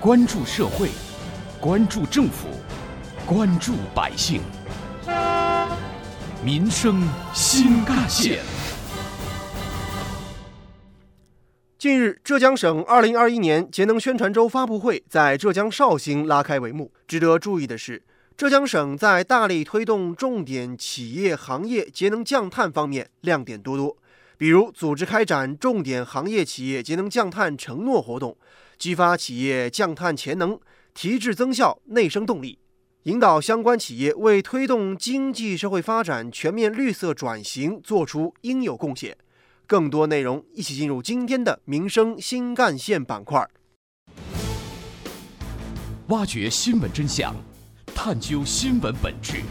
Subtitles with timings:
[0.00, 0.90] 关注社会，
[1.60, 2.46] 关注政府，
[3.26, 4.40] 关注百姓，
[6.40, 7.02] 民生
[7.34, 8.38] 新干线。
[11.76, 16.92] 近日，浙江省2021年节能宣传周发布会在浙江绍兴拉开帷幕。
[17.08, 18.00] 值得注意的是，
[18.36, 23.96] 浙江省在大力推动重点企业行业节能降碳方面亮点多多。
[24.36, 28.36] 比如，组织开展重点行业企业节能降碳承诺活动，
[28.78, 30.58] 激发企业降碳潜能，
[30.94, 32.58] 提质增效、内生动力，
[33.02, 39.16] 引导相关企业为推动经济社会发展全面绿色转型做出应有贡献。
[39.66, 43.46] 更多内容，一起进入今天的民生新干线板块，
[46.06, 47.34] 挖掘新闻真相，
[47.94, 49.42] 探究新闻本质，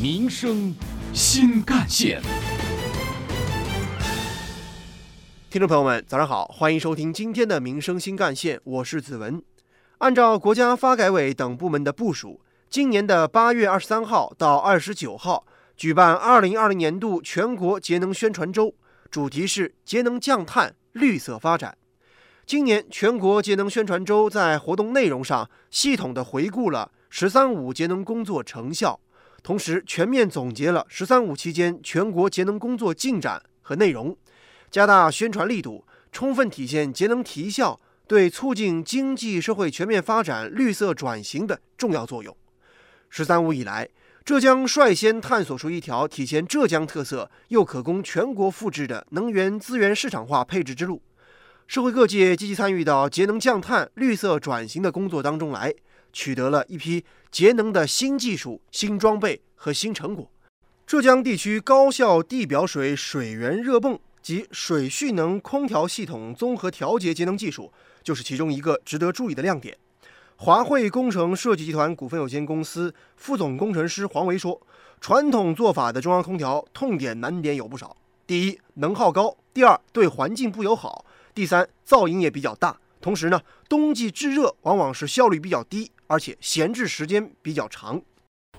[0.00, 0.74] 民生
[1.12, 2.22] 新干线。
[5.54, 9.40] 听众朋友们，早上好，欢迎收听今天的民生新干线，我是子文。
[9.98, 18.74] 按照国家发改委等部门的部署，今年的八月二十三号到二十九号举办二零二零年度全国节能宣传周，
[19.12, 21.78] 主题是节能降碳、绿色发展。
[22.44, 28.98] 今年全国节能宣传周在活动内容上系统的回顾了“十三五”节能工作成效，
[29.44, 34.16] 同时全面总结了“十三五”期间全国节能工作进展和内容。
[34.74, 42.36] 加大宣传力度，充分体现节能提效对促进经济社会全面发展、绿色转型的重要作用。
[43.08, 43.88] “十三五”以来，
[44.24, 51.00] 浙江率先探索出一条体现浙江特色又可供全国复制的能源资源市场化配置之路。
[51.68, 55.72] 社会各界积极参与到节能降碳、绿色转型的工作当中来，
[56.12, 60.28] 取得了一批节能的新技术、新装备和新成果。
[60.84, 63.96] 浙江地区高效地表水水源热泵。
[64.24, 67.70] 及水蓄能空调系统综合调节节能技术，
[68.02, 69.76] 就是其中一个值得注意的亮点。
[70.36, 74.58] 华汇工程设计集团股份有限公司副总工程师黄维说
[74.98, 77.94] ：“传统做法的中央空调痛点难点有不少。
[78.26, 81.04] 第一，能耗高；第二，对环境不友好；
[81.34, 82.80] 第三，噪音也比较大。
[83.02, 88.00] 同时呢，冬季制热往往是效率比较低，而且闲置时间比较长。”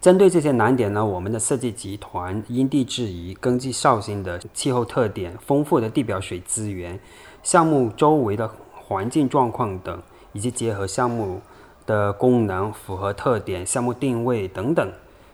[0.00, 6.98] 针对这些难点呢，我们的设计集团因地制宜，根据绍兴的气候特点、丰富的地表水资源、
[7.42, 10.00] 项目周围的环境状况等，
[10.32, 11.40] 以及结合项目
[11.84, 14.92] 的功能、符合特点、项目定位等等，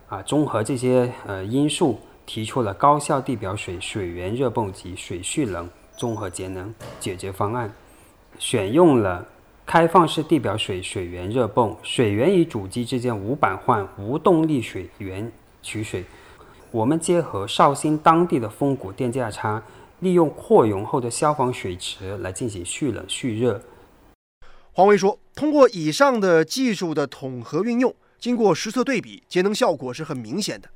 [0.09, 7.71] 啊，综合这些呃因素，提出了高效地表水水源热泵及水蓄能综合节能解决方案，
[8.39, 9.27] 选用了。
[9.67, 15.31] 开放式地表水水源热泵，水源与主机之间无板换、无动力水源
[15.63, 16.05] 取水。
[16.71, 19.63] 我们结合绍兴当地的风谷电价差，
[20.01, 23.61] 利用扩容后的消防水池来进行蓄冷蓄热。
[24.73, 30.69] 黄威说：“通过以上的技术的统合运用，经过实测对比，节能效果是很明显的。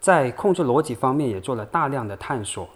[0.00, 2.68] 在控制逻辑方面也做了大量的探索，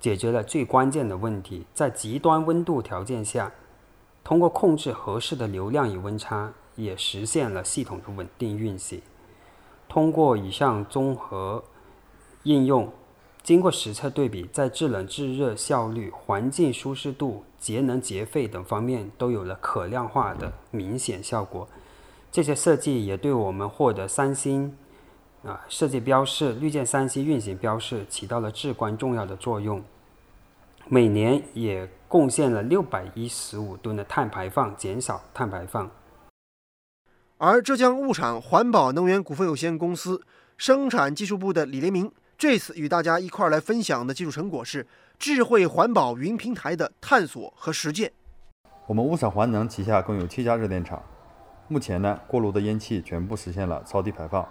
[0.00, 3.52] 解决了最关键的问题，在极端温度条件下。”
[4.28, 9.00] 通过控制合适的流量与温差，也实现了系统的稳定运行。
[9.88, 11.64] 通过以上综合
[12.42, 12.92] 应用，
[13.42, 21.66] 经过实测对比，在制冷制热效率、环境舒适度、节能节费等方面都有了可量化的明显效果。
[22.30, 24.76] 这些设计也对我们获得三星
[25.42, 29.82] 啊设计标示、绿箭三星运行标示起到了至关重要的作用。
[30.86, 31.88] 每年也。
[32.08, 35.90] 贡献了六百一十五吨的碳排放，减少碳排放。
[37.36, 40.24] 而浙江物产环保能源股份有限公司
[40.56, 44.86] 生产技术部的李连明这次与大家一块儿来分享的技术成果是
[45.18, 48.10] 智慧环保云平台的探索和实践。
[48.86, 51.02] 我们物产环能旗下共有七家热电厂，
[51.68, 54.48] 目前呢锅炉的烟气全部实现了超低排放。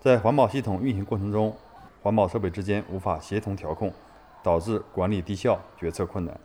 [0.00, 1.54] 在环保系统运行过程中，
[2.02, 3.92] 环保设备之间无法协同调控，
[4.42, 6.40] 导致管理低效、决策困难。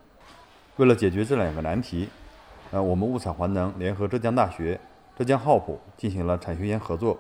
[0.77, 2.09] 为了解决这两个难题，
[2.71, 4.79] 呃，我们物产环能联合浙江大学、
[5.15, 7.15] 浙江浩普进行了产学研合作，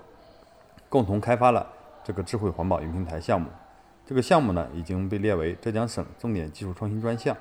[0.89, 1.71] 共同开发了
[2.03, 3.47] 这个智慧环保云平台项目。
[4.07, 7.37] 这个项目呢，已经被列为浙江省重点技术创新专项。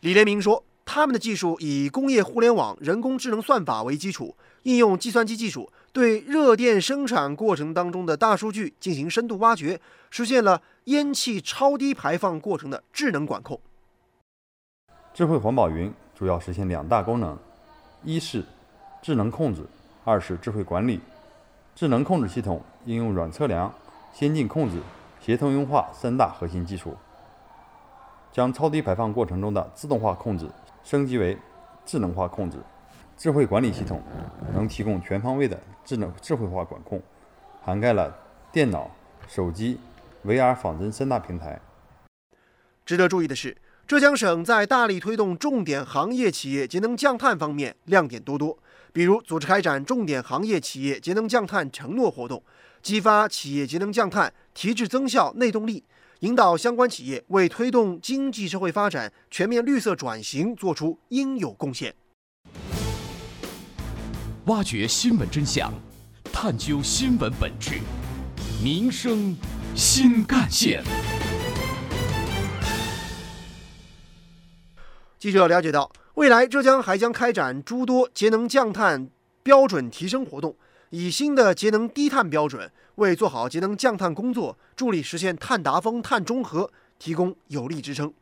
[0.00, 13.58] 李连明说，他们的技术以工业互联网、人工智能算法为基础，应用计算机技术，对热电生产过程当中的大数据进行深度挖掘，实现了烟气超低排放过程的智能管控。
[15.14, 17.38] 智慧环保云主要实现两大功能：
[18.02, 18.44] 一是
[19.00, 19.64] 智能控制，
[20.04, 21.00] 二是智慧管理。
[21.76, 23.72] 智能控制系统应用软测量、
[24.12, 24.82] 先进控制、
[25.20, 26.96] 协同优化三大核心技术，
[28.32, 30.50] 将超低排放过程中的自动化控制
[30.82, 31.38] 升级为
[31.86, 32.58] 智能化控制。
[33.16, 34.02] 智慧管理系统
[34.52, 37.00] 能提供全方位的智能智慧化管控，
[37.62, 38.12] 涵盖了
[38.50, 38.90] 电脑、
[39.28, 39.78] 手机、
[40.24, 41.60] VR 仿真三大平台。
[42.84, 48.58] 值得注意的是，浙江省在大力推动重点行业企业节能降碳方面亮点多多，
[48.94, 52.42] 比如组织开展重点行业企业节能降碳承诺活动，
[52.82, 55.84] 激发企业节能降碳提质增效内动力，
[56.20, 61.94] 引导相关企业为推动经济社会发展全面绿色转型作出应有贡献。
[64.46, 65.70] 挖掘新闻真相，
[66.32, 67.80] 探究新闻本质，
[68.62, 69.36] 民生
[69.74, 70.82] 新干线。
[75.24, 79.08] 记者了解到，未来浙江还将开展诸多节能降碳
[79.42, 80.54] 标准提升活动，
[80.90, 88.12] 以新的节能低碳标准为做好节能降碳工作、助力实现碳达峰、碳中和提供有力支撑。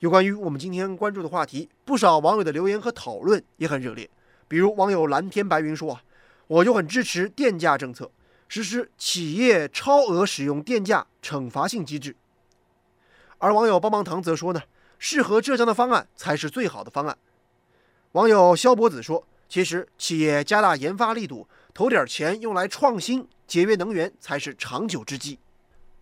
[0.00, 4.10] 有关于我们今天关注的话题，不少网友的留言和讨论也很热烈。
[4.48, 6.02] 比如网友蓝天白云说啊，
[6.48, 8.10] 我就很支持电价政策，
[8.48, 12.16] 实施企业超额使用电价惩罚性机制。
[13.38, 14.60] 而网友棒棒糖则说呢，
[14.98, 17.16] 适合浙江的方案才是最好的方案。
[18.12, 25.38] 网友肖博子说，其实企业加大研发力度，投点钱用来创新节约能源才是长久之计。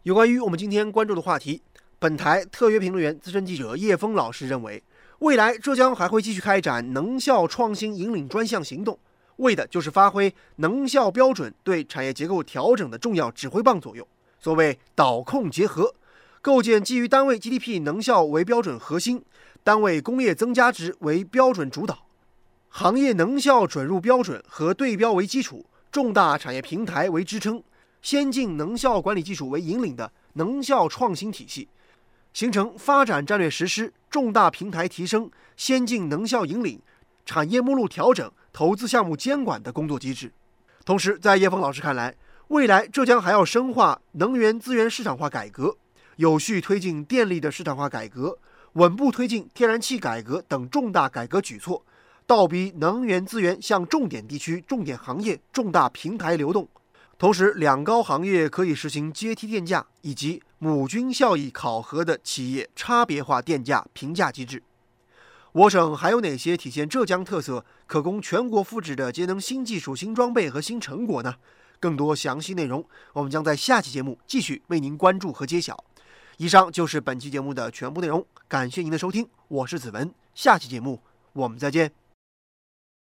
[0.04, 1.62] 有关于我们今天关注的话题，
[1.98, 4.82] 本台特约评论员、资深记者叶峰老师认为。
[5.20, 8.98] 未来，浙江还会继续开展能效创新引领专项行动，
[9.36, 14.06] 为的就是发挥能效标准对产业结构调整的重要指挥棒作用。
[14.38, 15.94] 所谓导控结合，
[16.46, 19.24] 构建基于单位 GDP 能效为标准核心、
[19.64, 22.06] 单位工业增加值为标准主导、
[22.68, 27.60] 行业能效准入标准和对标为基础、重大产业平台为支撑、
[28.00, 31.68] 先进能效管理技术为引领的能效创新体系。
[32.32, 36.80] 形成发展战略实施、重大平台提升、先进能效引领、
[37.24, 40.32] 产业目录调整、投资项目监管的工作机制。
[40.84, 42.14] 同时，在叶峰老师看来，
[42.46, 45.76] 未来浙江还要深化能源资源市场化改革，
[46.16, 48.38] 有序推进电力的市场化改革，
[48.72, 51.84] 稳步推进天然气改革等重大改革举措，
[52.26, 56.66] 倒逼能源资源向重点地区、重点行业、重大平台流动。
[57.18, 64.62] 同时，两高行业可以实行阶梯电价以及母均效益考核的企业差别化电价评价机制。
[65.52, 71.36] 我省还有哪些体现浙江特色、可供全国复制的节能新技术、新装备和新成果呢？
[71.80, 72.84] 更多详细内容，
[73.14, 75.82] 我们将在下期节目继续为您关注和揭晓。
[76.38, 81.00] 以上就是本期节目的全部内容，感谢您的收听，我是子文，下期节目
[81.32, 82.05] 我们再见。